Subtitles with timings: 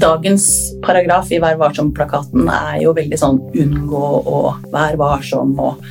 [0.00, 0.46] Dagens
[0.84, 5.82] paragraf i Vær varsom-plakaten er jo veldig sånn unngå og vær varsom og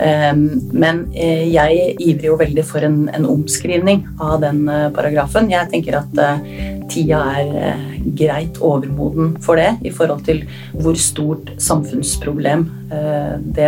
[0.00, 0.42] um,
[0.74, 5.48] Men eh, jeg ivrer jo veldig for en, en omskrivning av den uh, paragrafen.
[5.52, 6.44] Jeg tenker at uh,
[6.92, 10.44] tida er uh, greit overmoden for det i forhold til
[10.74, 13.66] hvor stort samfunnsproblem det,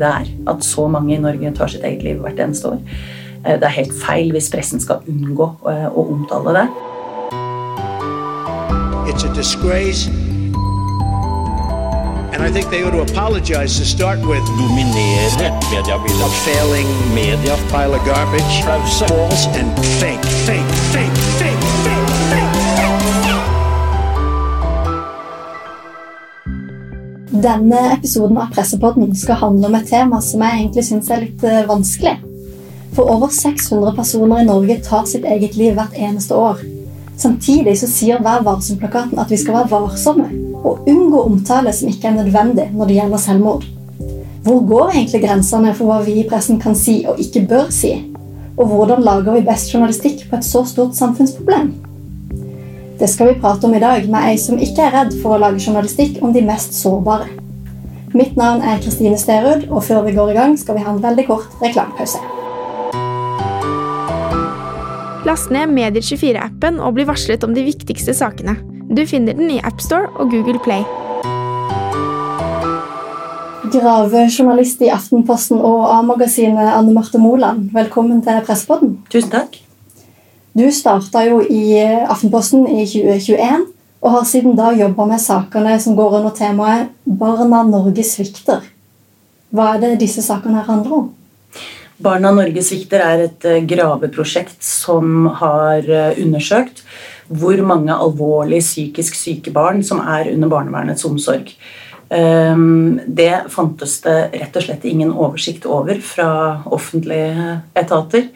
[0.00, 2.80] det, er at så mange i Norge tar sitt eget liv hvert eneste år.
[3.44, 6.64] Det er helt feil hvis pressen skal unngå å omtale det.
[9.16, 10.08] It's a disgrace.
[12.34, 14.44] And I think they ought to apologize to start with.
[14.58, 15.30] Dominere
[15.72, 16.20] mediebildet.
[16.20, 17.56] A failing media.
[17.70, 18.62] Pile of garbage.
[18.66, 19.08] Pause.
[19.08, 22.56] False and fake, fake, fake, fake, fake, fake.
[27.42, 31.40] Denne episoden av Pressepodden skal handle om et tema som jeg egentlig syns er litt
[31.44, 32.18] eh, vanskelig.
[32.92, 36.75] For over 600 personer i Norge tar sitt eget liv hvert eneste år.
[37.16, 40.26] Samtidig så sier Vær varsom-plakaten at vi skal være varsomme
[40.66, 43.64] og unngå omtale som ikke er nødvendig når det gjelder selvmord.
[44.46, 47.94] Hvor går egentlig grensene for hva vi i pressen kan si og ikke bør si?
[48.56, 51.72] Og hvordan lager vi best journalistikk på et så stort samfunnsproblem?
[53.00, 55.40] Det skal vi prate om i dag med ei som ikke er redd for å
[55.40, 57.28] lage journalistikk om de mest sårbare.
[58.16, 61.02] Mitt navn er Kristine Sterud, og før vi går i gang, skal vi ha en
[61.02, 62.35] veldig kort reklamepause.
[65.26, 68.52] Last ned Medier24-appen og bli varslet om de viktigste sakene.
[68.94, 70.84] Du finner den i AppStore og Google Play.
[73.72, 79.00] Gravejournalist i Aftenposten og A-magasinet Anne Marte Moland, velkommen til Presspodden.
[79.10, 79.58] Tusen takk.
[80.54, 81.74] Du starta jo i
[82.06, 83.66] Aftenposten i 2021
[84.06, 88.62] og har siden da jobba med sakene som går under temaet 'Barna Norge svikter'.
[89.50, 91.14] Hva er det disse sakene her handler om?
[91.96, 96.84] Barna Norge svikter er et eh, graveprosjekt som har eh, undersøkt
[97.26, 101.48] hvor mange alvorlig psykisk syke barn som er under barnevernets omsorg.
[102.14, 106.28] Ehm, det fantes det rett og slett ingen oversikt over fra
[106.70, 108.28] offentlige etater.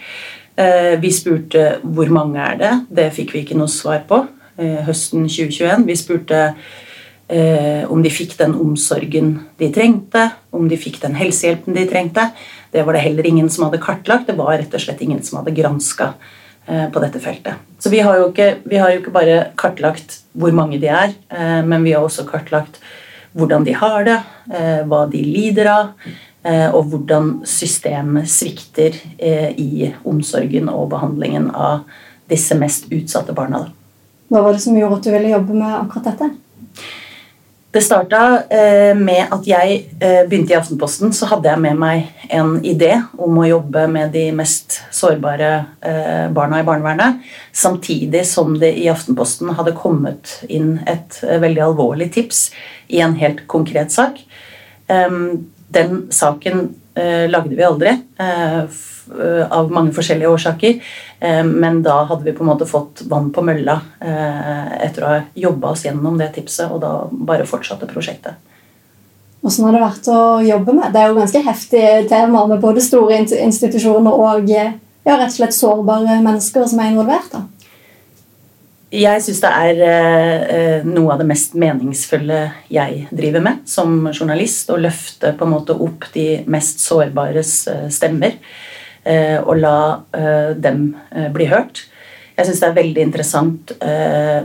[0.58, 2.72] Eh, vi spurte hvor mange er det.
[2.90, 4.24] Det fikk vi ikke noe svar på
[4.58, 5.86] høsten 2021.
[5.86, 6.40] Vi spurte
[7.88, 12.26] om de fikk den omsorgen de trengte, om de fikk den helsehjelpen de trengte.
[12.70, 14.26] Det var det heller ingen som hadde kartlagt.
[14.26, 16.12] Det var rett og slett ingen som hadde granska
[16.66, 17.58] eh, på dette feltet.
[17.78, 21.60] Så vi har, jo ikke, har jo ikke bare kartlagt hvor mange de er, eh,
[21.66, 22.80] men vi har også kartlagt
[23.34, 24.18] hvordan de har det,
[24.54, 25.94] eh, hva de lider av,
[26.72, 28.94] og hvordan systemet svikter
[29.60, 31.82] i omsorgen og behandlingen av
[32.32, 33.66] disse mest utsatte barna.
[34.32, 36.30] Hva var det som gjorde at du ville jobbe med akkurat dette?
[37.70, 41.12] Det starta eh, med at jeg eh, begynte i Aftenposten.
[41.14, 46.26] Så hadde jeg med meg en idé om å jobbe med de mest sårbare eh,
[46.34, 47.20] barna i barnevernet.
[47.54, 52.48] Samtidig som det i Aftenposten hadde kommet inn et veldig alvorlig tips
[52.90, 54.18] i en helt konkret sak.
[54.90, 56.64] Den saken
[57.30, 57.92] lagde vi aldri
[59.48, 60.82] av mange forskjellige årsaker.
[61.20, 65.10] Eh, men da hadde vi på en måte fått vann på mølla eh, etter å
[65.10, 68.38] ha jobba oss gjennom det tipset, og da bare fortsatte prosjektet.
[69.40, 70.90] Hvordan har det vært å jobbe med?
[70.92, 74.66] Det er jo ganske heftig tema med både store institusjoner og ja,
[75.06, 77.32] rett og slett sårbare mennesker som er involvert.
[77.32, 77.46] da.
[78.90, 82.40] Jeg syns det er eh, noe av det mest meningsfulle
[82.74, 84.72] jeg driver med som journalist.
[84.74, 88.34] Å løfte på en måte opp de mest sårbares eh, stemmer.
[89.04, 89.76] Eh, og la
[90.12, 91.84] eh, dem eh, bli hørt.
[92.36, 93.72] Jeg syns det er veldig interessant,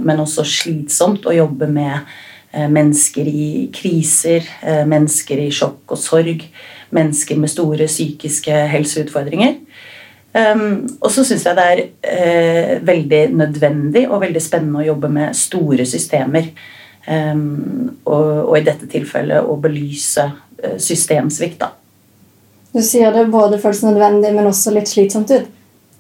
[0.04, 2.10] men også slitsomt å jobbe med
[2.52, 4.44] mennesker i kriser,
[4.90, 6.44] mennesker i sjokk og sorg,
[6.92, 9.56] mennesker med store psykiske helseutfordringer.
[10.36, 11.66] Og så syns jeg det
[12.04, 16.50] er veldig nødvendig og veldig spennende å jobbe med store systemer.
[17.08, 20.26] Og i dette tilfellet å belyse
[20.82, 21.60] systemsvikt.
[21.64, 21.72] da.
[22.76, 25.48] Du sier det både føles nødvendig, men også litt slitsomt ut.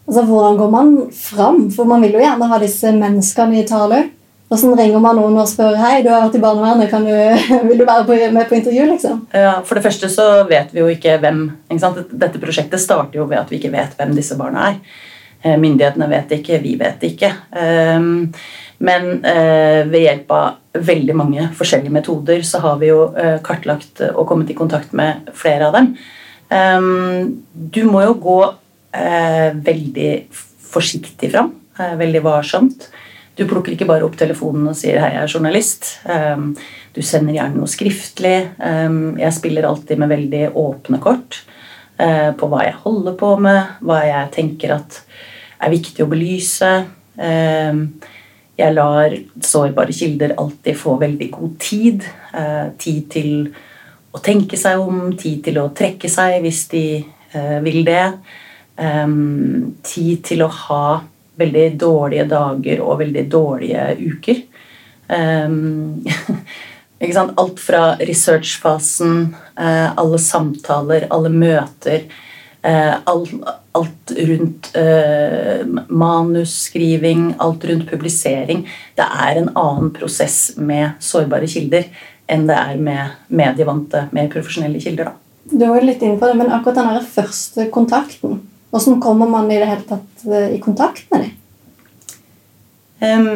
[0.05, 1.69] Altså, Hvordan går man fram?
[1.71, 4.01] For man vil jo gjerne ha disse menneskene i tale.
[4.45, 7.85] Hvordan ringer man noen og spør hei, du har vært i barnevernet, du, vil du
[7.87, 8.85] være med på intervju?
[8.91, 9.23] liksom?
[9.33, 13.25] Ja, For det første så vet vi jo ikke hvem ikke Dette prosjektet starter jo
[13.29, 14.79] ved at vi ikke vet hvem disse barna er.
[15.45, 17.31] Eh, myndighetene vet ikke, vi vet ikke.
[17.61, 18.27] Ehm,
[18.85, 24.01] men eh, ved hjelp av veldig mange forskjellige metoder så har vi jo eh, kartlagt
[24.11, 25.91] og kommet i kontakt med flere av dem.
[26.53, 28.39] Ehm, du må jo gå
[28.95, 30.09] veldig
[30.71, 31.49] forsiktig fram,
[31.99, 32.85] veldig varsomt.
[33.35, 35.87] Du plukker ikke bare opp telefonen og sier 'hei, jeg er journalist'.
[36.07, 36.55] Ehm,
[36.95, 38.51] du sender gjerne noe skriftlig.
[38.63, 41.43] Ehm, jeg spiller alltid med veldig åpne kort
[41.99, 45.01] eh, på hva jeg holder på med, hva jeg tenker at
[45.59, 46.85] er viktig å belyse.
[48.57, 52.03] Jeg lar sårbare kilder alltid få veldig god tid.
[52.33, 53.53] Eh, tid til
[54.13, 57.03] å tenke seg om, tid til å trekke seg hvis de
[57.33, 58.13] eh, vil det.
[58.75, 61.01] Tid til å ha
[61.39, 64.43] veldig dårlige dager og veldig dårlige uker.
[67.15, 72.07] Alt fra researchfasen, alle samtaler, alle møter
[72.65, 73.29] Eh, alt,
[73.71, 78.63] alt rundt eh, manusskriving, alt rundt publisering.
[78.97, 81.85] Det er en annen prosess med sårbare kilder
[82.25, 85.11] enn det er med medievante, mer profesjonelle kilder.
[85.11, 85.51] Da.
[85.51, 88.41] Du var litt inne på det, men akkurat den første kontakten
[88.75, 91.41] Hvordan kommer man i det hele tatt eh, i kontakt med dem?
[93.05, 93.29] Um,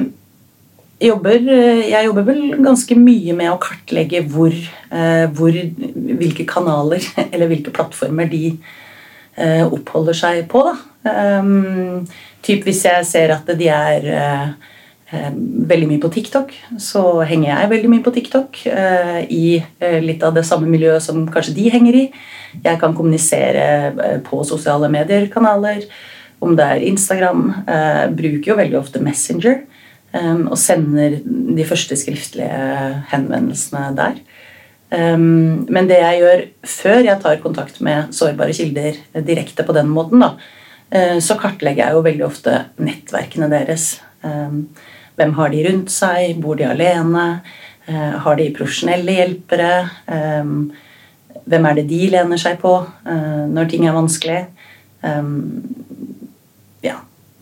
[1.00, 1.40] jobber,
[1.88, 4.56] jeg jobber vel ganske mye med å kartlegge hvor,
[5.36, 5.58] hvor,
[6.20, 8.44] hvilke kanaler eller hvilke plattformer de
[9.40, 10.66] Eh, oppholder seg på.
[10.68, 10.74] Da.
[11.40, 12.04] Um,
[12.44, 14.08] typ hvis jeg ser at de er
[15.10, 16.52] veldig mye på TikTok,
[16.82, 18.60] så henger jeg veldig mye på TikTok.
[18.70, 22.06] Uh, I uh, litt av det samme miljøet som kanskje de henger i.
[22.66, 25.86] Jeg kan kommunisere på sosiale medier-kanaler.
[26.40, 27.42] Om det er Instagram.
[28.16, 29.60] bruker jo veldig ofte Messenger.
[30.48, 32.62] Og sender de første skriftlige
[33.12, 34.22] henvendelsene der.
[34.90, 38.98] Men det jeg gjør før jeg tar kontakt med sårbare kilder
[39.28, 40.32] direkte på den måten, da,
[41.22, 43.92] så kartlegger jeg jo veldig ofte nettverkene deres.
[45.20, 46.38] Hvem har de rundt seg?
[46.40, 47.26] Bor de alene?
[47.90, 49.74] Uh, har de profesjonelle hjelpere?
[50.08, 50.72] Um,
[51.50, 54.42] hvem er det de lener seg på uh, når ting er vanskelig?
[56.84, 56.98] ja,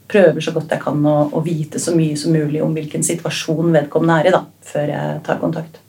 [0.06, 4.20] prøver så godt jeg kan å, vite så mye som mulig om hvilken situasjon vedkommende
[4.22, 5.80] er i, da, før jeg tar kontakt.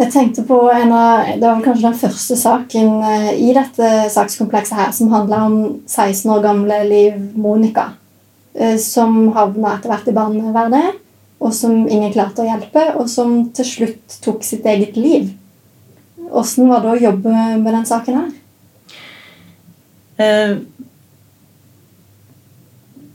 [0.00, 4.78] Jeg tenkte på en av, Det var kanskje den første saken eh, i dette sakskomplekset
[4.78, 7.90] her som handla om 16 år gamle Liv Monica.
[8.60, 10.98] Eh, som havna etter hvert i barnevernet,
[11.40, 15.30] og som ingen klarte å hjelpe, og som til slutt tok sitt eget liv.
[16.30, 18.98] Åssen var det å jobbe med den saken her?
[20.20, 20.58] Eh,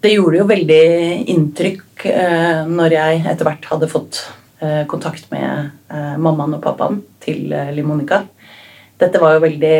[0.01, 0.85] det gjorde jo veldig
[1.33, 1.83] inntrykk
[2.69, 4.19] når jeg etter hvert hadde fått
[4.59, 7.89] Eh, kontakt med eh, mammaen og pappaen til eh, Liv.
[9.01, 9.77] Dette var jo veldig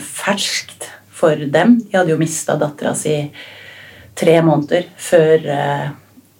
[0.00, 1.76] ferskt for dem.
[1.84, 3.12] De hadde jo mista dattera si
[4.20, 5.48] tre måneder før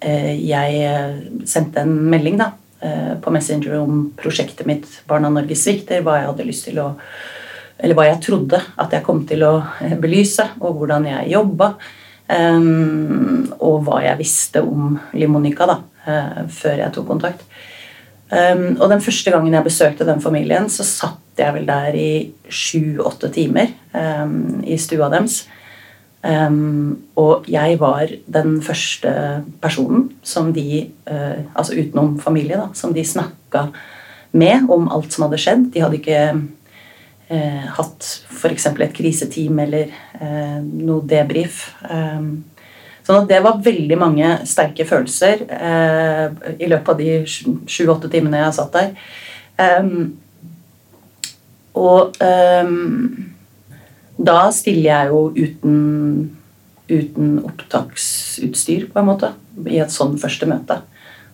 [0.00, 2.52] jeg sendte en melding da,
[3.20, 6.90] på Messenger om prosjektet mitt Barna Norge svikter, hva jeg hadde lyst til å
[7.80, 9.54] eller hva jeg trodde at jeg kom til å
[10.00, 11.70] belyse, og hvordan jeg jobba.
[13.60, 15.78] og hva jeg visste om Limonica da,
[16.50, 17.42] før jeg tok kontakt.
[18.30, 22.12] Og den første gangen jeg besøkte den familien, så satt jeg vel der i
[22.46, 23.72] sju-åtte timer
[24.62, 25.42] i stua deres.
[26.20, 29.12] Um, og jeg var den første
[29.62, 33.70] personen som de, uh, altså utenom familie, da, som de snakka
[34.36, 35.70] med om alt som hadde skjedd.
[35.72, 38.68] De hadde ikke uh, hatt f.eks.
[38.70, 41.70] et kriseteam eller uh, noe debrief.
[41.88, 42.44] Um,
[43.10, 46.30] Sånn at det var veldig mange sterke følelser uh,
[46.60, 48.92] i løpet av de sju-åtte timene jeg satt der.
[49.58, 50.12] Um,
[51.80, 53.32] og um,
[54.20, 55.78] da stiller jeg jo uten,
[56.90, 59.32] uten opptaksutstyr, på en måte,
[59.66, 60.80] i et sånn første møte.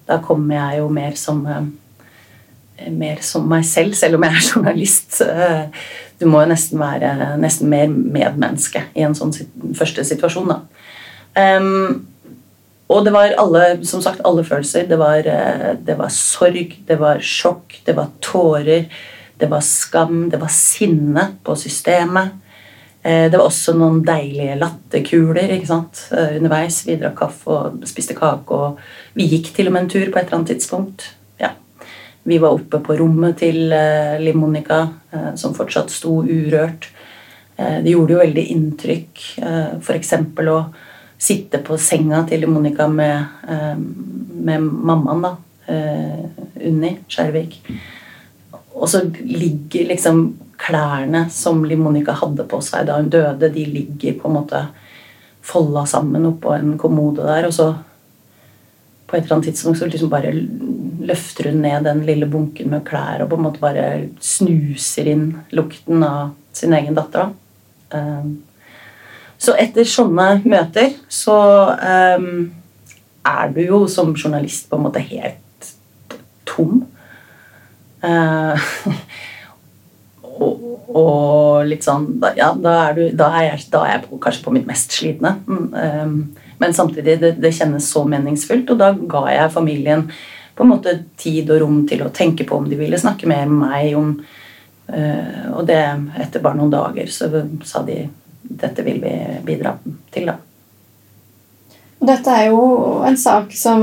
[0.07, 1.67] Da kommer jeg jo mer som eh,
[2.93, 5.23] mer som meg selv, selv om jeg er journalist.
[6.21, 9.33] Du må jo nesten være nesten mer medmenneske i en sånn
[9.77, 10.53] første situasjon.
[10.53, 10.61] da.
[11.37, 12.07] Um,
[12.87, 14.87] og det var alle, som sagt, alle følelser.
[14.87, 18.87] Det var, eh, det var, sorg, det var sjokk, det var tårer,
[19.39, 22.37] det var skam, det var sinne på systemet.
[23.07, 26.03] Eh, det var også noen deilige latterkuler ikke sant?
[26.11, 26.81] Eh, underveis.
[26.89, 28.59] Vi drakk kaffe og spiste kake.
[28.59, 28.81] og
[29.15, 31.07] Vi gikk til og med en tur på et eller annet tidspunkt.
[31.41, 31.53] Ja.
[32.27, 33.71] Vi var oppe på rommet til
[34.19, 34.81] Liv Monica,
[35.39, 36.89] som fortsatt sto urørt.
[37.57, 39.23] Det gjorde jo veldig inntrykk.
[39.79, 40.13] F.eks.
[40.43, 40.57] å
[41.19, 43.77] sitte på senga til Monica med, eh,
[44.33, 45.37] med mammaen, da.
[45.67, 47.61] Eh, Unni Skjervik.
[48.75, 53.65] Og så ligger liksom klærne som Liv Monica hadde på seg da hun døde, de
[53.69, 54.63] ligger på en måte
[55.47, 57.47] folda sammen oppå en kommode der.
[57.49, 57.71] Og så
[59.07, 60.33] på et eller annet tidspunkt så liksom bare
[61.07, 63.87] løfter hun ned den lille bunken med klær og på en måte bare
[64.23, 67.29] snuser inn lukten av sin egen datter.
[67.29, 67.97] da.
[67.97, 68.43] Um,
[69.39, 71.37] så etter sånne møter så
[72.17, 72.49] um,
[73.27, 75.73] er du jo som journalist på en måte helt
[76.49, 76.87] tom.
[80.87, 84.45] Og, litt sånn Ja, da er, du, da er, jeg, da er jeg på, kanskje
[84.45, 85.37] på mitt mest slitne.
[85.47, 86.19] Um,
[86.59, 90.07] Men samtidig, det, det kjennes så meningsfullt, og da ga jeg familien
[90.57, 93.45] på en måte tid og rom til å tenke på om de ville snakke mer
[93.51, 94.15] med meg om
[94.89, 95.83] uh, Og det
[96.23, 97.29] etter bare noen dager så
[97.67, 98.07] sa de
[98.47, 99.13] dette vil vi
[99.45, 99.75] bidra
[100.15, 100.37] til, da.
[102.07, 102.61] Dette er jo
[103.09, 103.81] en sak som,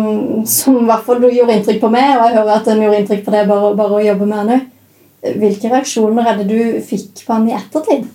[0.48, 3.26] som i hvert fall gjorde inntrykk på meg, og jeg hører at den gjorde inntrykk
[3.26, 4.70] på deg bare, bare å jobbe med òg.
[5.24, 8.10] Hvilke reaksjoner er det du fikk på han i ettertid?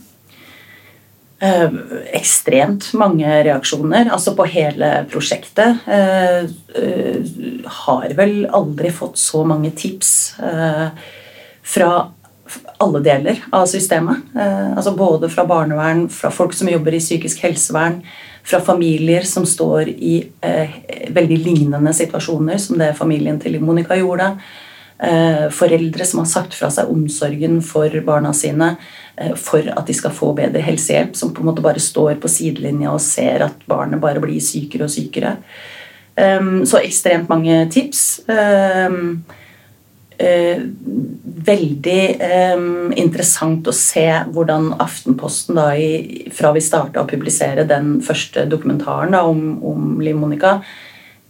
[1.41, 1.71] Eh,
[2.19, 4.11] ekstremt mange reaksjoner.
[4.13, 5.87] Altså på hele prosjektet.
[5.87, 6.51] Eh,
[6.83, 7.17] eh,
[7.65, 10.11] har vel aldri fått så mange tips
[10.43, 10.89] eh,
[11.63, 11.91] fra
[12.83, 14.29] alle deler av systemet.
[14.35, 18.03] Eh, altså både fra barnevern, fra folk som jobber i psykisk helsevern,
[18.45, 20.15] fra familier som står i
[21.13, 24.33] veldig lignende situasjoner som det familien til Monica gjorde.
[24.33, 24.68] Eh,
[25.55, 28.73] foreldre som har sagt fra seg omsorgen for barna sine
[29.17, 32.31] eh, for at de skal få bedre helsehjelp, som på en måte bare står på
[32.33, 35.37] sidelinja og ser at barnet bare blir sykere og sykere.
[36.19, 38.21] Ehm, så ekstremt mange tips.
[38.27, 39.23] Ehm,
[40.19, 40.65] eh,
[41.47, 45.69] veldig ehm, interessant å se hvordan Aftenposten da
[46.35, 50.59] fra vi starta å publisere den første dokumentaren om, om Liv Monica,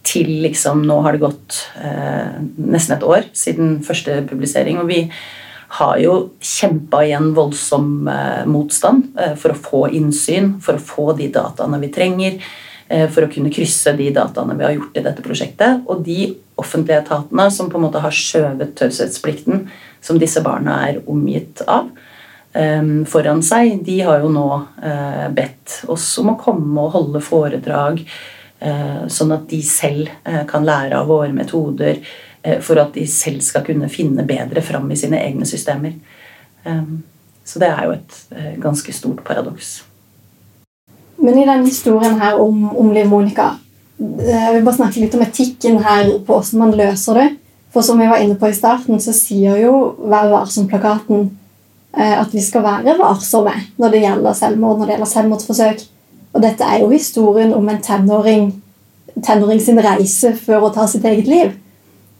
[0.08, 5.02] til liksom Nå har det gått eh, nesten et år siden første publisering, og vi
[5.78, 10.84] har jo kjempa i en voldsom eh, motstand eh, for å få innsyn, for å
[10.84, 12.38] få de dataene vi trenger,
[12.88, 15.84] eh, for å kunne krysse de dataene vi har gjort i dette prosjektet.
[15.86, 19.66] Og de offentlige etatene som på en måte har skjøvet taushetsplikten
[20.00, 21.92] som disse barna er omgitt av,
[22.56, 24.48] eh, foran seg, de har jo nå
[24.80, 28.04] eh, bedt oss om å komme og holde foredrag
[28.60, 32.00] sånn at de selv eh, kan lære av våre metoder
[32.42, 35.94] eh, for at de selv skal kunne finne bedre fram i sine egne systemer.
[37.48, 38.16] Så det er jo et
[38.60, 39.78] ganske stort paradoks.
[41.16, 43.46] Men i denne historien her om, om Liv Monica
[43.96, 47.28] Jeg vil bare snakke litt om etikken her på hvordan man løser det.
[47.72, 49.72] For som vi var inne på i starten, så sier jo
[50.10, 51.30] Vær varsom-plakaten
[51.98, 55.86] at vi skal være varsomme når det gjelder selvmord, når det gjelder selvmordsforsøk.
[56.38, 58.52] Og dette er jo historien om en tenåring,
[59.26, 61.56] tenåring sin reise før å ta sitt eget liv.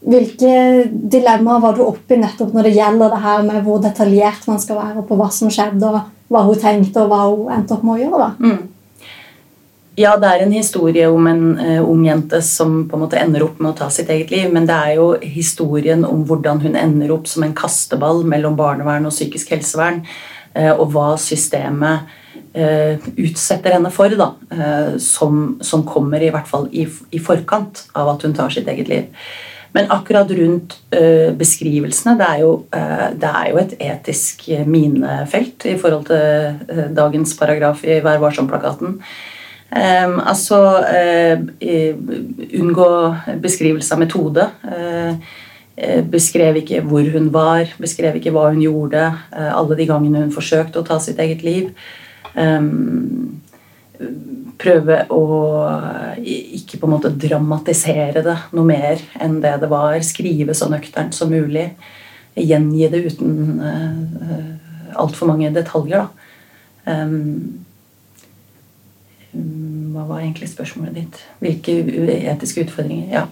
[0.02, 4.58] Hvilke dilemmaer var du oppi nettopp når det gjelder det her med hvor detaljert man
[4.58, 7.87] skal være på hva som skjedde, og hva hun tenkte, og hva hun endte opp
[7.87, 8.25] med å gjøre?
[8.25, 8.28] da?
[8.42, 9.14] Mm.
[9.98, 13.46] Ja, det er en historie om en uh, ung jente som på en måte ender
[13.46, 16.78] opp med å ta sitt eget liv, men det er jo historien om hvordan hun
[16.78, 20.02] ender opp som en kasteball mellom barnevern og psykisk helsevern,
[20.58, 22.18] uh, og hva systemet
[22.55, 28.14] utsetter henne for, da, eh, som, som, kommer i hvert fall i, i, forkant av
[28.14, 29.28] at hun tar sitt eget liv.
[29.76, 35.67] Men akkurat rundt uh, beskrivelsene det er, jo, uh, det er, jo, et etisk minefelt
[35.69, 38.97] i forhold til uh, dagens paragraf i Vær varsom-plakaten.
[39.69, 40.59] Um, altså
[41.61, 42.88] Unngå
[43.45, 44.47] beskrivelse av metode.
[46.09, 49.12] beskrev ikke hvor hun var, beskrev ikke hva hun gjorde.
[49.37, 51.69] alle de gangene hun forsøkte å ta sitt eget liv.
[52.38, 53.40] Um,
[54.59, 55.23] prøve å
[56.18, 59.99] ikke på en måte dramatisere det noe mer enn det det var.
[60.07, 61.71] Skrive så nøkternt som mulig.
[62.38, 66.07] Gjengi det uten uh, altfor mange detaljer.
[66.07, 66.09] Da.
[66.88, 67.64] Um,
[69.92, 71.23] hva var egentlig spørsmålet ditt?
[71.42, 71.73] Hvilke
[72.33, 73.11] etiske utfordringer?
[73.12, 73.26] Ja.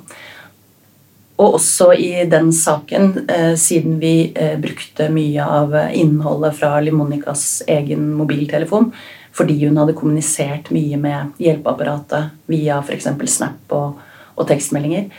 [1.36, 7.62] Og også i den saken, eh, siden vi eh, brukte mye av innholdet fra Limonicas
[7.68, 8.92] egen mobiltelefon
[9.36, 13.10] fordi hun hadde kommunisert mye med hjelpeapparatet via f.eks.
[13.28, 13.98] Snap og,
[14.32, 15.10] og, tekstmeldinger,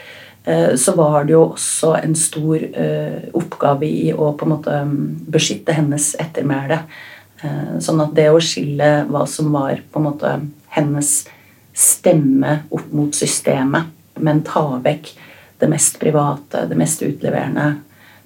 [0.50, 2.66] eh, så var det jo også en stor
[3.38, 6.82] oppgave i å på en måte mm, beskytte hennes ettermæle.
[7.86, 10.32] Sånn at det å skille hva som var på en måte
[10.74, 11.12] hennes
[11.78, 15.14] stemme opp mot systemet, men ta vekk
[15.60, 17.76] det mest private, det mest utleverende.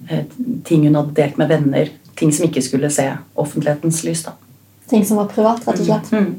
[0.08, 0.24] Eh,
[0.64, 1.90] ting hun hadde delt med venner.
[2.18, 4.24] Ting som ikke skulle se offentlighetens lys.
[4.26, 4.32] da.
[4.88, 6.12] Ting som var privat, rett og slett.
[6.12, 6.34] Mm.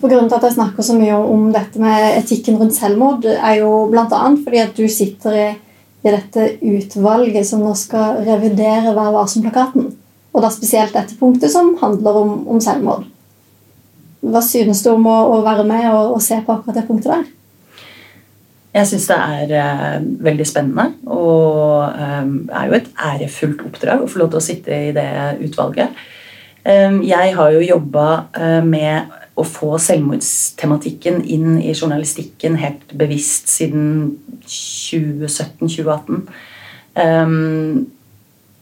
[0.00, 3.60] For Grunnen til at jeg snakker så mye om dette med etikken rundt selvmord, er
[3.62, 4.06] jo bl.a.
[4.44, 5.46] fordi at du sitter i,
[6.02, 9.92] i, dette utvalget som nå skal revidere Vær varsom-plakaten.
[10.34, 13.06] Og da spesielt dette punktet som handler om, om selvmord.
[14.24, 17.12] Hva synes du om å, å være med og, og se på akkurat det punktet
[17.12, 17.24] der?
[18.74, 24.08] Jeg syns det er uh, veldig spennende og um, er jo et ærefullt oppdrag å
[24.10, 25.10] få lov til å sitte i det
[25.46, 25.94] utvalget.
[26.64, 33.50] Um, jeg har jo jobba uh, med å få selvmordstematikken inn i journalistikken helt bevisst
[33.50, 34.14] siden
[34.46, 36.24] 2017-2018.
[36.94, 37.86] Um,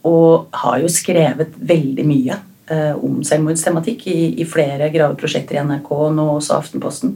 [0.03, 2.39] og har jo skrevet veldig mye
[2.71, 7.15] uh, om selvmordstematikk i, flere graveprosjekter i NRK nå også Aftenposten.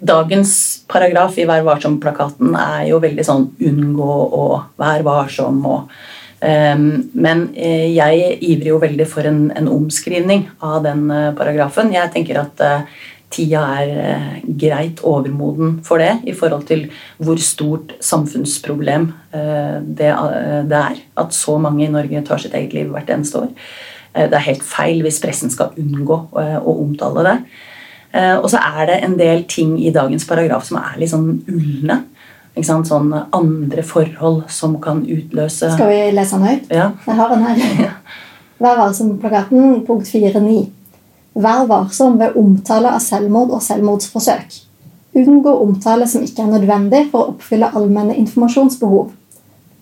[0.00, 0.52] Dagens
[0.88, 5.92] paragraf i Vær varsom-plakaten er jo veldig sånn unngå og vær varsom og
[6.40, 11.92] um, Men eh, jeg ivrer jo veldig for en, en omskrivning av den uh, paragrafen.
[11.92, 16.88] Jeg tenker at uh, tida er greit overmoden for det i forhold til
[17.22, 20.08] hvor stort samfunnsproblem det,
[20.66, 23.52] det, er at så mange i Norge tar sitt eget liv hvert eneste år.
[24.16, 27.36] det er helt feil hvis pressen skal unngå å omtale det.
[28.12, 31.28] Eh, og så er det en del ting i dagens paragraf som er litt sånn
[31.50, 32.02] ulne.
[32.60, 36.72] Sånn andre forhold som kan utløse Skal vi lese den høyt?
[36.74, 36.90] Ja.
[37.06, 37.94] Jeg har den her.
[38.60, 40.66] Vær varsom-plakaten, punkt 4.9.
[41.40, 44.58] Vær varsom ved omtale av selvmord og selvmordsforsøk.
[45.16, 49.14] Unngå omtale som ikke er nødvendig for å oppfylle allmenne informasjonsbehov.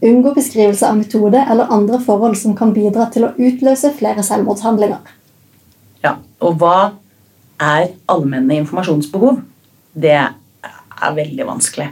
[0.09, 5.03] Unngå beskrivelse av metode eller andre forhold som kan bidra til å utløse flere selvmordshandlinger.
[6.05, 6.77] Ja, og hva
[7.59, 9.41] er allmenne informasjonsbehov.
[9.99, 11.89] Det er veldig vanskelig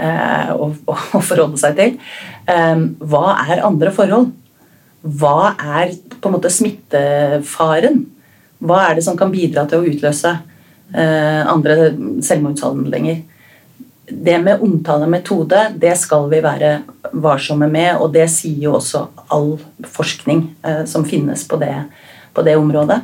[0.00, 1.96] eh, å, å, forholde seg til.
[2.50, 4.30] Eh, hva er andre forhold?
[5.00, 8.04] Hva er på en måte smittefaren?
[8.60, 10.34] Hva er det som kan bidra til å utløse
[10.92, 11.92] eh, andre
[12.24, 13.22] selvmordshandlinger?
[14.10, 16.80] Det med omtalemetode det skal vi være
[17.12, 19.54] varsomme med, og det sier jo også all
[19.86, 21.72] forskning eh, som finnes på det,
[22.34, 23.00] på det området.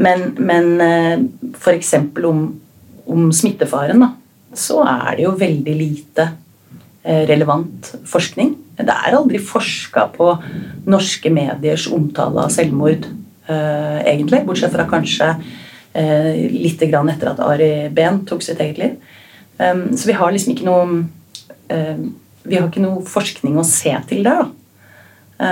[0.00, 1.18] Men, men eh,
[1.54, 1.94] f.eks.
[2.24, 2.44] Om,
[3.10, 4.12] om smittefaren, da,
[4.56, 6.26] så er det jo veldig lite
[7.02, 8.54] eh, relevant forskning.
[8.80, 10.32] Det er aldri forska på
[10.88, 13.08] norske mediers omtale av selvmord,
[13.50, 14.44] eh, egentlig.
[14.48, 15.34] Bortsett fra kanskje
[15.90, 18.92] litt etter at Ari Behn tok sitt eget liv.
[19.58, 21.00] Så vi har liksom ikke noe
[22.46, 25.50] Vi har ikke noe forskning å se til der, da.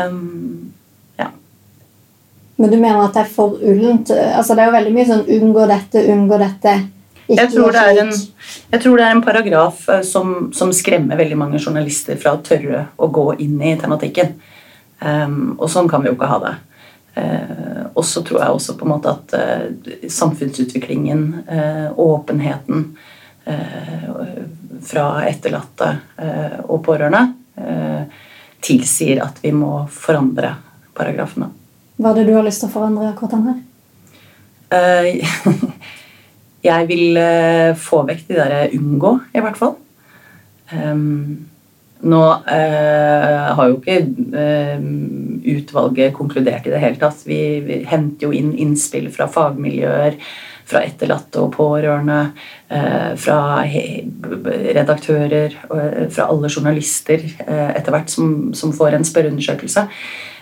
[2.59, 4.11] Men du mener at det er for ullent?
[4.11, 6.79] Altså, det er jo veldig mye sånn 'unngå dette, unngå dette'.
[7.29, 8.09] Jeg tror, en,
[8.73, 12.41] jeg tror, det er en, paragraf eh, som, som, skremmer veldig mange journalister fra å
[12.41, 14.33] tørre å gå inn i tematikken.
[15.05, 16.55] Um, og sånn kan vi jo ikke ha det.
[17.19, 22.91] Uh, og så tror jeg også på en måte at uh, samfunnsutviklingen, uh, åpenheten
[24.85, 25.87] fra etterlatte
[26.69, 27.23] og pårørende
[28.61, 30.51] tilsier at vi må forandre
[30.93, 31.49] paragrafene.
[31.99, 33.59] Hva er det du har lyst til å forandre akkurat den her?
[34.71, 35.71] Uh,
[36.69, 39.75] jeg vil uh, få vekk de der unngå, i hvert fall.
[40.71, 41.49] Um,
[42.07, 43.97] nå uh, har jo ikke
[45.49, 47.25] utvalget konkludert i det hele tatt.
[47.27, 47.41] Vi,
[47.91, 50.21] henter jo inn innspill fra fagmiljøer,
[50.69, 52.19] fra etterlatte og pårørende,
[53.17, 55.55] fra redaktører,
[56.13, 59.87] fra alle journalister etter hvert som, som får en spørreundersøkelse.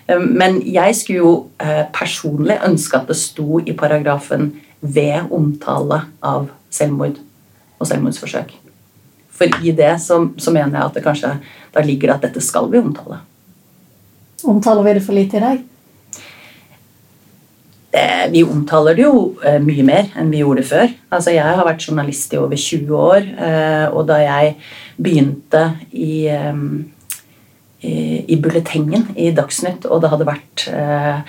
[0.07, 6.03] Eh, men jeg skulle jo eh, personlig ønske at det sto i paragrafen ved omtale
[6.25, 7.19] av selvmord
[7.81, 8.53] og selvmordsforsøk.
[9.37, 11.33] For i det så, så mener jeg at det kanskje
[11.75, 13.21] da ligger det at dette skal vi omtale.
[14.47, 15.65] Omtaler vi det for lite i dag?
[17.97, 19.19] Eh, vi omtaler det jo
[19.65, 20.91] mye mer enn vi gjorde før.
[21.11, 23.29] Altså, jeg har vært journalist i over 20 år,
[23.93, 24.57] og da jeg
[25.01, 26.29] begynte i
[28.27, 31.21] i bulletengen i Dagsnytt, og det hadde vært eh,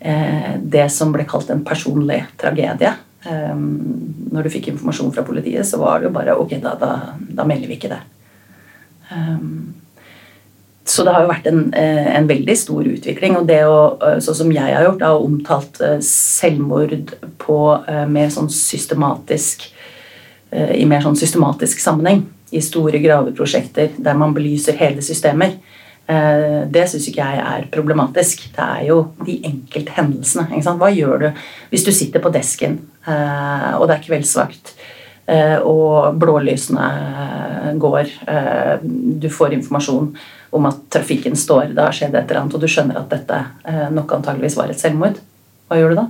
[0.00, 2.94] eh, det som ble kalt en personlig tragedie.
[3.28, 3.56] Eh,
[4.32, 7.46] når du fikk informasjon fra politiet, så var det jo bare ok, da, da, da
[7.48, 8.02] melder vi ikke det.
[10.90, 13.34] Så det har jo vært en, en, veldig stor utvikling.
[13.38, 13.78] Og det å,
[14.22, 17.58] sånn som jeg har gjort, har omtalt selvmord på
[18.10, 19.66] mer sånn systematisk
[20.54, 22.22] i mer sånn systematisk sammenheng.
[22.54, 25.58] I store graveprosjekter der man belyser hele systemer.
[26.10, 28.48] Eh, det syns ikke jeg er problematisk.
[28.56, 30.62] Det er jo de enkelte hendelsene.
[30.80, 31.28] Hva gjør du
[31.70, 34.74] hvis du sitter på desken, eh, og det er kveldsvakt,
[35.30, 36.88] eh, og blålysene
[37.80, 38.14] går,
[39.22, 40.08] du får informasjon
[40.50, 43.36] om at trafikken står, det har skjedd et eller annet, og du skjønner at dette
[43.94, 45.20] nok antageligvis var et selvmord.
[45.70, 46.06] Hva gjør du da?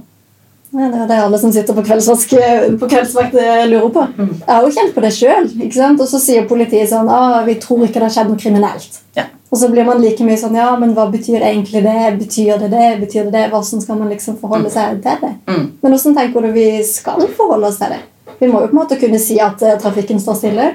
[0.70, 3.36] Nei, det er det alle som sitter på, på kveldsvakt
[3.68, 4.06] lurer på.
[4.16, 4.32] Mm.
[4.38, 5.50] Jeg har jo kjent på det sjøl.
[5.90, 9.02] Og så sier politiet sånn ah, vi tror ikke det har skjedd noe kriminelt.
[9.18, 9.26] Ja.
[9.50, 12.12] Og så blir man like mye sånn Ja, men hva betyr egentlig det?
[12.20, 12.90] Betyr det det?
[13.00, 13.48] Betyr det det?
[13.50, 15.32] Hvordan skal man liksom forholde seg til det?
[15.50, 15.64] Mm.
[15.82, 18.04] Men hvordan tenker du vi skal forholde oss til det?
[18.38, 20.70] Vi må jo på en måte kunne si at uh, trafikken står stille.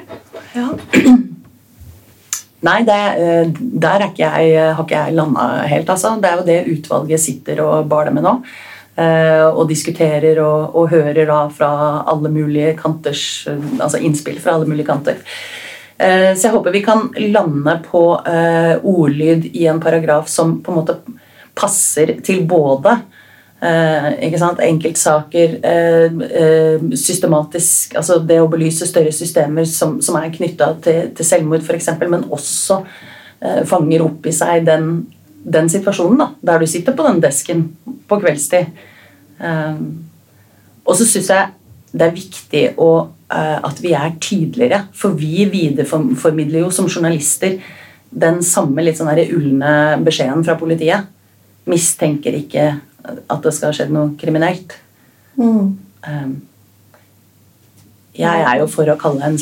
[0.53, 0.67] Ja.
[2.65, 2.99] Nei, det,
[3.59, 5.89] der der ikke jeg, har ikke jeg landa helt.
[5.89, 6.15] altså.
[6.21, 8.39] Det er jo det utvalget sitter og baler med nå.
[8.95, 11.69] Og diskuterer og, og hører da fra
[12.07, 15.19] alle mulige kanters Altså innspill fra alle mulige kanter.
[15.97, 20.73] Eh, så jeg håper vi kan lande på eh, ordlyd i en paragraf som på
[20.73, 20.97] en måte
[21.55, 22.97] passer til både
[23.65, 24.23] Eh?
[24.67, 25.55] Enkeltsaker,
[26.95, 31.89] systematisk Altså det å belyse større systemer som, som er knytta til, til, selvmord, f.eks.,
[32.03, 32.81] men også
[33.69, 35.05] fanger opp i seg den,
[35.43, 37.65] den situasjonen da, der du sitter på den desken
[38.10, 38.71] på kveldstid.
[40.86, 41.51] Og så syns jeg
[41.95, 42.89] det er viktig å,
[43.31, 47.60] uh, at vi er tydeligere, for vi videreformidler jo som journalister
[48.15, 49.71] den samme litt sånn ulne
[50.03, 51.08] beskjeden fra politiet.
[51.69, 52.67] Mistenker ikke
[53.05, 54.75] at det skal ha skjedd noe kriminelt.
[55.39, 55.71] Mm.
[56.05, 56.36] Um,
[58.15, 59.36] jeg er jo for å kalle en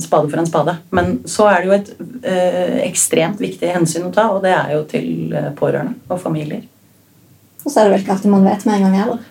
[0.00, 1.90] spade for en spade, men så er det jo et
[2.24, 6.64] uh, ekstremt viktig hensyn å ta, og det er jo til pårørende og familier.
[7.64, 9.30] Og så er det vel ikke alltid man vet med en gang heller.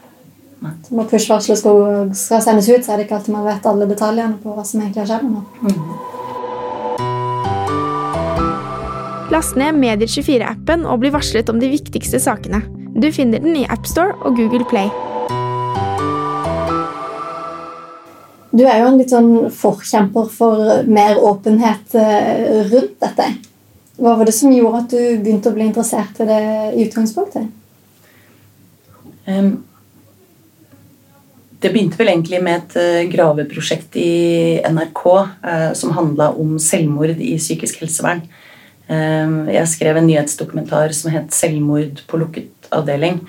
[0.64, 3.88] Så når push-varselet skal, skal, sendes ut, så er det ikke alltid man vet alle
[3.90, 5.26] detaljene på hva som egentlig har skjedd.
[5.64, 6.14] Mm.
[9.34, 12.62] Last ned Medier24-appen og bli varslet om de viktigste sakene.
[12.94, 14.88] Du finner den i AppStore og Google Play.
[18.54, 23.26] Du er jo en litt sånn forkjemper for mer åpenhet eh, rundt dette.
[23.98, 26.42] Hva var det som gjorde at du begynte å bli interessert i det
[26.78, 27.50] i utgangspunktet?
[29.26, 29.64] Um,
[31.64, 37.16] det begynte vel egentlig med et uh, graveprosjekt i NRK uh, som handla om selvmord
[37.16, 38.24] i psykisk helsevern.
[38.90, 43.24] Uh, jeg skrev en nyhetsdokumentar som het 'Selvmord på lukket avdeling'.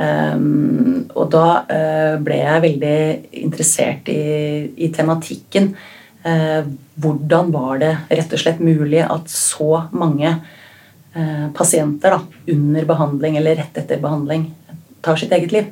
[0.00, 3.00] og da ble jeg veldig
[3.42, 5.74] interessert i, i tematikken.
[6.94, 10.40] hvordan var det rett og slett mulig at så mange
[11.52, 14.54] pasienter da, under behandling eller rett etter behandling
[15.02, 15.68] tar sitt eget liv?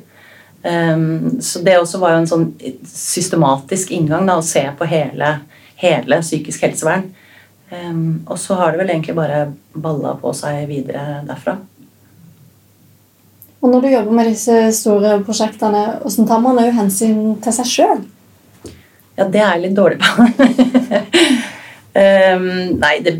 [0.63, 2.45] Um, så det også var jo en sånn
[2.83, 5.37] systematisk inngang da, å se på hele,
[5.79, 7.07] hele psykisk helsevern.
[7.69, 11.59] Um, og så har det vel egentlig bare balla på seg videre derfra.
[13.59, 17.67] Og når du jobber med disse store prosjektene, hvordan tar man òg hensyn til seg
[17.67, 18.05] sjøl?
[19.19, 20.27] Ja, det er jeg litt dårlig på.
[21.99, 22.47] um,
[22.79, 23.19] nei, det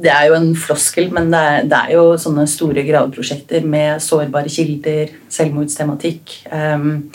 [0.00, 4.00] det er jo en floskel, men det er, det er, jo sånne store graveprosjekter med
[4.04, 6.36] sårbare kilder, selvmordstematikk.
[6.52, 7.10] Um,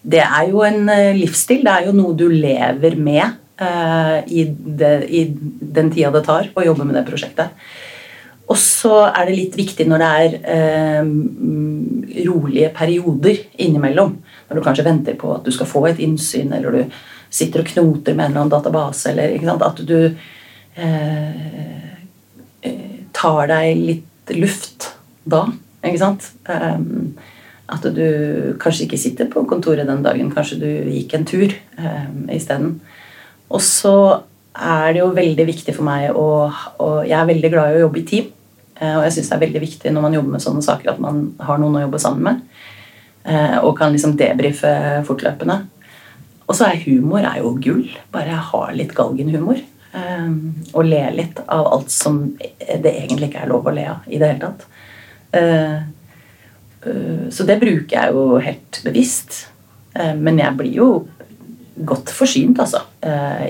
[0.00, 1.64] det er jo en eh, livsstil.
[1.66, 5.26] Det er jo noe du lever med uh, i, det, i,
[5.60, 7.52] den tida det tar å jobbe med det prosjektet.
[8.50, 11.12] Og så er det litt viktig når det er um,
[12.24, 14.16] rolige perioder innimellom.
[14.48, 16.96] Når du kanskje venter på at du skal få et innsyn, eller du
[17.30, 21.79] sitter og knoter med en eller annen database, eller at du uh,
[23.20, 24.90] tar deg litt luft
[25.28, 25.44] da.
[25.84, 26.26] Ikke sant?
[26.48, 27.14] Um,
[27.70, 30.32] at du kanskje ikke sitter på kontoret den dagen.
[30.34, 32.78] Kanskje du gikk en tur um, isteden.
[33.50, 33.94] Og så
[34.50, 36.50] er det jo veldig viktig for meg å,
[36.82, 38.30] og Jeg er veldig glad i å jobbe i team.
[38.80, 41.02] Uh, og jeg syns det er veldig viktig når man jobber med sånne saker, at
[41.02, 42.46] man har noen å jobbe sammen med.
[43.26, 44.72] Uh, og kan liksom debrife
[45.06, 45.60] fortløpende.
[46.50, 47.84] Og så er humor er jo gull.
[48.10, 49.60] Bare ha litt galgenhumor.
[49.92, 54.06] Ehm, og le litt av alt som det egentlig ikke er lov å le av
[54.06, 54.66] i det hele tatt.
[55.32, 55.80] Eh,
[56.86, 59.40] eh, så det bruker jeg jo helt bevisst.
[59.94, 60.90] Eh, men jeg blir jo
[61.80, 62.82] godt forsynt, altså,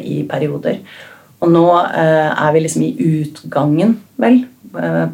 [0.07, 0.77] i perioder.
[1.43, 4.45] Og nå er vi liksom i utgangen, vel,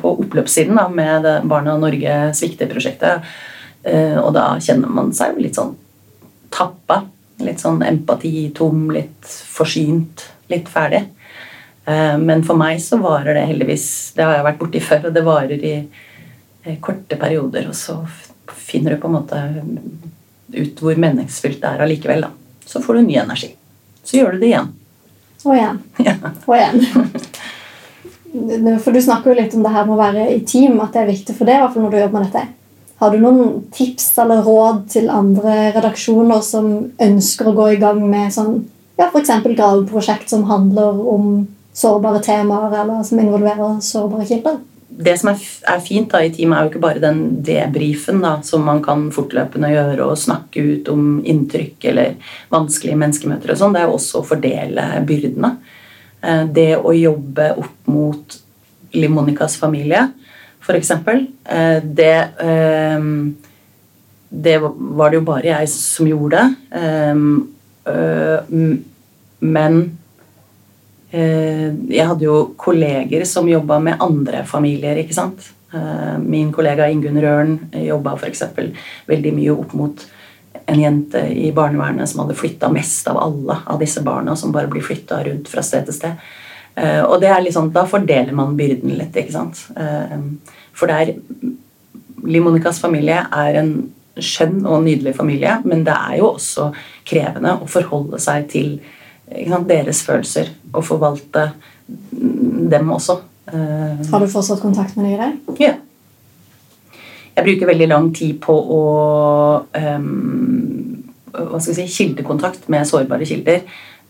[0.02, 3.24] på oppløpssiden da, med det Barna Norge svikter-prosjektet.
[4.20, 5.72] Og da kjenner man seg jo litt sånn
[6.52, 7.06] tappa.
[7.40, 11.02] Litt sånn empatitom, litt forsynt, litt ferdig.
[11.84, 15.14] Eh, men for meg så varer det heldigvis Det har jeg vært borti før, og
[15.14, 17.68] det varer i eh, korte perioder.
[17.70, 18.00] Og så
[18.56, 19.42] finner du på en måte
[20.56, 22.26] ut hvor meningsfylt det er allikevel.
[22.26, 22.30] da.
[22.66, 23.52] Så får du ny energi.
[24.02, 24.72] Så gjør du det igjen.
[25.44, 25.82] Og igjen.
[26.06, 26.14] Ja.
[26.46, 26.78] Og igjen.
[28.82, 31.02] For du snakker jo litt om det her med å være i team, at det
[31.02, 31.62] er viktig for deg.
[31.62, 32.46] hvert når du jobber med dette.
[33.00, 36.70] Har du noen tips eller råd til andre redaksjoner som
[37.02, 38.62] ønsker å gå i gang med sånn,
[38.96, 39.30] ja, f.eks.
[39.44, 44.58] graveprosjekt som handler om sårbare temaer eller som involverer sårbare kilder.
[44.88, 45.40] Det som er,
[45.84, 49.68] fint da i teamet, er jo ikke bare den debrifen da, som man kan fortløpende
[49.74, 52.14] gjøre og snakke ut om inntrykk eller
[52.54, 53.76] vanskelige menneskemøter og sånn.
[53.76, 55.50] Det er jo også å fordele byrdene.
[56.22, 58.38] Eh, det å jobbe opp mot
[58.96, 60.06] Limonikas familie,
[60.64, 60.94] f.eks.
[60.96, 62.14] Eh, det
[62.46, 63.10] eh,
[64.28, 66.40] Det var det jo bare jeg som gjorde.
[67.86, 69.76] Men
[71.16, 74.98] Eh, jeg hadde jo kolleger som jobba med andre familier.
[74.98, 75.50] ikke sant?
[75.72, 78.42] Eh, min kollega Ingunn Røren jobba f.eks.
[79.06, 80.06] veldig mye opp mot
[80.66, 84.70] en jente i barnevernet som hadde flytta mest av alle av disse barna, som bare
[84.70, 86.26] blir flytta rundt fra sted til sted.
[86.74, 89.14] Eh, og det er litt sånn, Da fordeler man byrden litt.
[89.16, 89.68] ikke sant?
[90.76, 91.14] For det er
[92.26, 96.70] Liv Monicas familie er en skjønn og nydelig familie, men det er jo også
[97.06, 98.76] krevende å forholde seg til
[99.26, 101.50] sant, deres følelser og forvalte
[102.70, 103.18] dem også.
[103.52, 105.58] Eh, Har du fortsatt kontakt med dem i dag?
[105.60, 105.74] Ja.
[107.36, 108.82] Jeg bruker veldig lang tid på å
[109.76, 111.02] um,
[111.36, 113.60] hva skal jeg si, kildekontakt med sårbare kilder.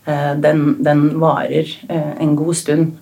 [0.07, 2.93] Uh, den, den, varer uh, en god stund.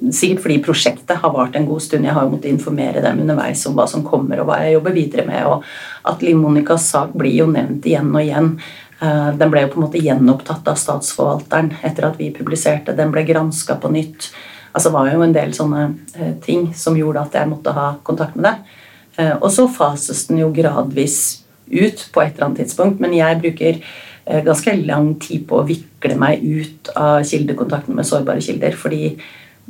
[0.00, 2.06] Sikkert fordi prosjektet har vart en god stund.
[2.08, 4.96] Jeg har jo måttet informere dem underveis om hva som kommer, og hva jeg jobber
[4.96, 5.46] videre med.
[5.46, 5.66] og
[6.08, 8.54] at Liv Monicas sak blir jo nevnt igjen og igjen.
[9.00, 12.96] Den ble jo på en måte gjenopptatt av statsforvalteren etter at vi publiserte.
[12.96, 14.30] Den ble granska på nytt.
[14.72, 18.36] Altså, var jo en del sånne eh, ting som gjorde at jeg måtte ha kontakt
[18.38, 18.76] med det.
[19.18, 23.40] Eh, og så fases den jo gradvis ut på et eller annet tidspunkt, men jeg
[23.42, 28.78] bruker eh, ganske lang tid på å vikle meg ut av kildekontakten med sårbare kilder,
[28.78, 29.16] fordi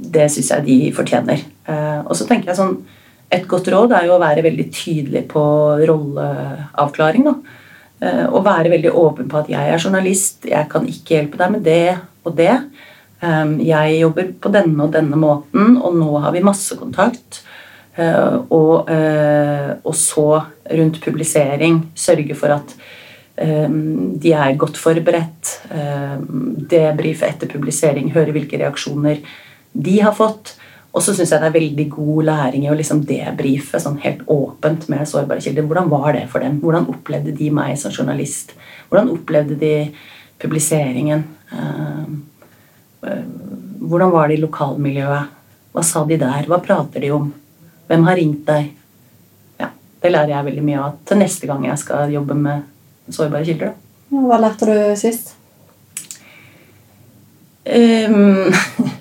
[0.00, 1.42] det syns jeg de fortjener.
[2.06, 2.78] Og så tenker jeg sånn
[3.30, 5.42] Et godt råd er jo å være veldig tydelig på
[5.86, 7.28] rolleavklaring.
[7.28, 7.34] da.
[8.32, 11.62] Og være veldig åpen på at jeg er journalist, jeg kan ikke hjelpe deg med
[11.62, 11.84] det
[12.26, 12.56] og det.
[13.20, 17.42] Ehm, jeg jobber på denne og denne måten, og nå har vi masse kontakt.
[18.00, 22.74] Eh, og, eh, og så rundt publisering sørge for at
[23.36, 25.58] ehm, de er godt forberedt.
[25.74, 29.20] Ehm, debrife etter publisering, høre hvilke reaksjoner
[29.72, 30.54] de har fått.
[30.90, 34.24] Og så syns jeg det er veldig god læring i å liksom debrife sånn helt
[34.30, 35.68] åpent med sårbare kilder.
[35.68, 36.58] Hvordan var det for dem?
[36.62, 38.56] Hvordan opplevde de meg som journalist?
[38.90, 39.74] Hvordan opplevde de
[40.42, 41.22] publiseringen?
[41.54, 43.20] Eh,
[43.80, 45.36] hvordan var det i lokalmiljøet?
[45.70, 46.48] Hva sa de der?
[46.50, 47.30] Hva prater de om?
[47.86, 48.72] Hvem har ringt deg?
[49.62, 49.70] Ja,
[50.02, 52.66] Det lærer jeg veldig mye av til neste gang jeg skal jobbe med
[53.10, 53.76] sårbare kilder.
[54.10, 55.36] Hva lærte du sist?
[57.70, 58.50] Um,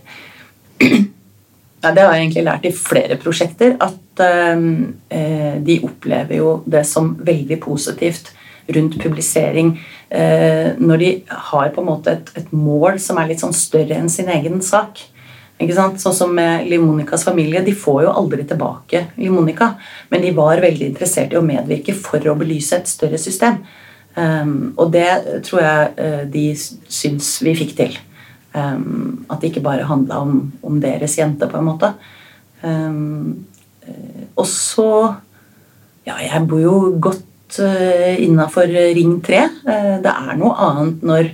[1.82, 3.78] ja, det har jeg egentlig lært i flere prosjekter.
[3.80, 8.34] At eh, de opplever jo det som veldig positivt
[8.70, 9.72] rundt publisering
[10.10, 13.98] eh, når de har på en måte et, et, mål som er litt sånn større
[13.98, 15.02] enn sin egen sak.
[15.60, 16.00] Ikke sant?
[16.00, 17.64] Sånn som med Liv Monicas familie.
[17.66, 19.74] De får jo aldri tilbake Liv Monica,
[20.12, 23.60] men de var veldig interessert i å medvirke for å belyse et større system.
[24.16, 25.10] Um, og det
[25.48, 27.98] tror jeg uh, de syns vi fikk til.
[28.60, 31.94] Um, at det ikke bare handla om, om, deres jente, på en måte.
[32.64, 33.46] Um,
[34.36, 34.92] og så
[36.08, 39.42] Ja, jeg bor jo godt uh, innafor Ring 3.
[39.68, 41.30] Uh, det er noe annet når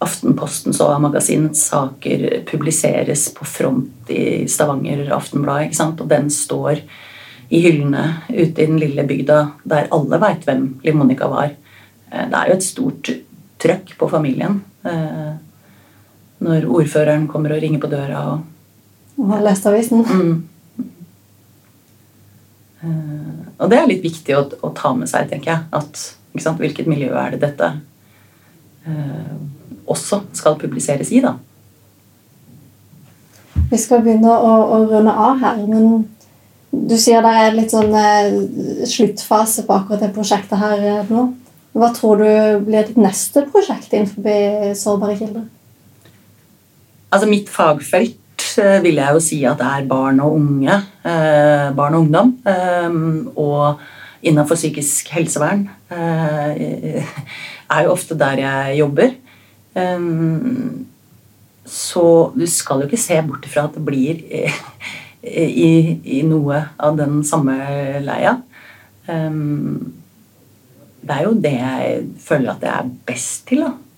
[0.00, 6.00] Aftenpostens og magasinets saker publiseres på front i Stavanger Aftenblad, ikke sant?
[6.00, 6.82] og den står
[7.50, 11.54] i hyllene ute i den lille bygda der alle veit hvem Liv Monica var.
[12.12, 13.14] Uh, det er jo et stort
[13.60, 14.60] trøkk på familien
[16.40, 18.22] når ordføreren kommer og ringer på døra.
[18.32, 20.04] Og, og har lest avisen.
[20.06, 20.38] Mm.
[22.80, 25.68] Eh, og det er litt viktig å, å ta med seg, tenker jeg.
[25.76, 26.04] At,
[26.40, 27.68] sant, hvilket miljø er det dette
[28.86, 29.34] uh,
[29.90, 31.34] også skal publiseres i, da.
[33.70, 36.06] Vi skal begynne å, å runde av her, men
[36.70, 38.30] du sier det er litt sånn eh,
[38.86, 41.26] sluttfase på akkurat det prosjektet her eh, nå.
[41.74, 45.44] Hva tror du blir ditt neste prosjekt innenfor sårbare kilder?
[47.10, 48.20] Altså Mitt fagfelt
[48.58, 50.76] Eh, vil jeg jo si at det er barn og unge.
[51.04, 52.32] Eh, barn og ungdom.
[52.46, 52.90] Eh,
[53.40, 53.80] og
[54.22, 59.14] innenfor psykisk helsevern er jo ofte der jeg jobber.
[61.64, 64.20] Så du skal jo ikke se bort ifra at det blir
[65.24, 65.70] i,
[66.04, 67.56] i noe av den samme
[68.04, 68.34] leia.
[71.00, 73.64] Det er jo det jeg føler at jeg er best til.
[73.64, 73.89] da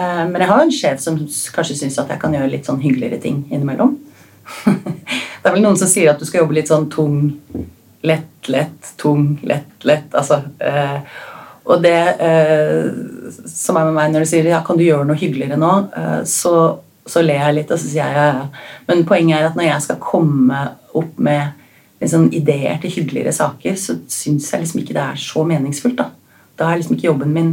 [0.00, 1.18] men jeg har en sjef som
[1.54, 3.96] kanskje syns at jeg kan gjøre litt sånn hyggeligere ting innimellom.
[4.66, 7.18] det er vel noen som sier at du skal jobbe litt sånn tung,
[8.06, 10.14] lett, lett, tung, lett, lett.
[10.16, 11.00] Altså, eh,
[11.70, 12.86] og det eh,
[13.46, 15.72] som er med meg når du sier ja, kan du gjøre noe hyggeligere nå,
[16.26, 16.54] så,
[17.06, 18.76] så ler jeg litt, og så sier jeg ja, ja.
[18.88, 20.64] Men poenget er at når jeg skal komme
[20.96, 21.60] opp med
[22.00, 26.00] liksom, ideer til hyggeligere saker, så syns jeg liksom ikke det er så meningsfullt.
[26.00, 26.08] Da,
[26.58, 27.52] da er liksom ikke jobben min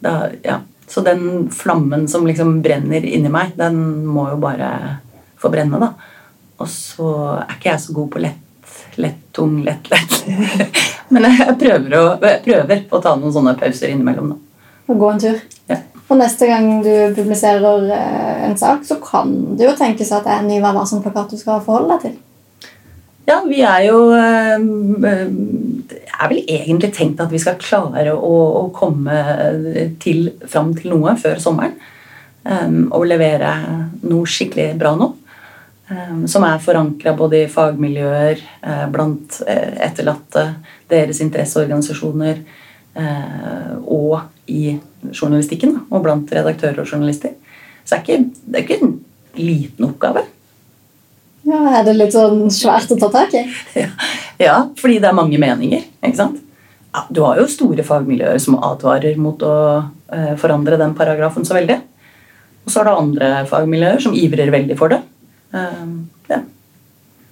[0.00, 3.76] da, ja, så den flammen som liksom brenner inni meg, den
[4.10, 4.70] må jo bare
[5.38, 5.92] få brenne, da.
[6.60, 7.10] Og så
[7.44, 10.16] er ikke jeg så god på lett, lett, tung, lett, lett.
[11.14, 14.66] Men jeg prøver å, prøver å ta noen sånne pauser innimellom, da.
[14.90, 15.38] Og gå en tur.
[15.70, 15.78] Ja.
[16.10, 20.34] Og neste gang du publiserer eh, en sak, så kan det jo tenkes at det
[20.34, 22.18] er en ny Vær varsom-plakat du skal forholde deg til.
[23.30, 24.58] Ja, vi er jo eh,
[26.16, 29.16] er vel egentlig tenkt at vi skal klare å, å komme
[30.02, 31.78] til, fram til noe før sommeren.
[32.40, 33.50] Um, og levere
[34.08, 35.10] noe skikkelig bra nå.
[35.90, 40.46] Um, som er forankra både i fagmiljøer, uh, blant uh, etterlatte,
[40.90, 42.42] deres interesseorganisasjoner
[43.86, 44.16] og
[44.50, 44.72] i
[45.14, 47.36] journalistikken, da, og blant redaktører og journalister.
[47.84, 48.96] Så det er ikke, det er ikke en
[49.38, 50.24] liten oppgave.
[51.50, 53.44] Ja, Er det litt sånn svært å ta tak i?
[53.78, 53.90] Ja,
[54.38, 55.82] ja fordi det er mange meninger.
[56.02, 56.40] ikke sant?
[56.90, 59.54] Ja, du har jo store fagmiljøer som advarer mot å
[60.10, 61.78] eh, forandre den paragrafen så veldig.
[62.66, 65.00] Og så er det andre fagmiljøer som ivrer veldig for det.
[65.54, 66.42] Uh, ja.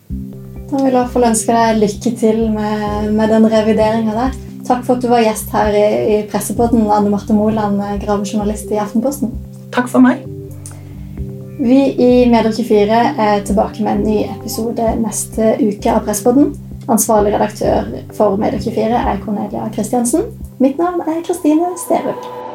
[0.08, 4.40] Da vil jeg i hvert fall ønske deg lykke til med, med den revideringa der.
[4.68, 8.82] Takk for at du var gjest her i, i Pressepodden, Anne Marte Moland, gravejournalist i
[8.82, 9.32] Aftenposten.
[9.74, 10.27] Takk for meg.
[11.60, 16.52] Vi i Medier24 er tilbake med en ny episode neste uke av Presspodden.
[16.86, 20.28] Ansvarlig redaktør for Medier24 er Cornelia Christiansen.
[20.62, 22.47] Mitt navn er Kristine Sterud.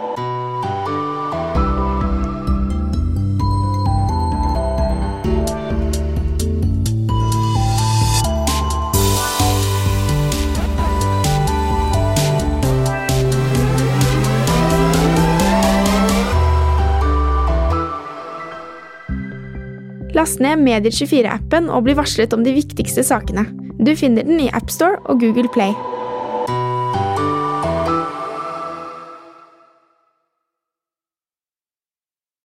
[20.23, 23.43] Last ned Medier24-appen og bli varslet om de viktigste sakene.
[23.83, 25.75] Du finner den i AppStore og Google Play.